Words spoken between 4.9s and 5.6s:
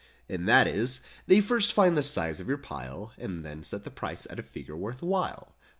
while.